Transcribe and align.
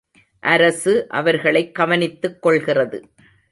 அரசு 0.39 1.09
அவர்களைக் 1.09 1.79
கவனித்துக்கொள்கிறது. 1.79 3.03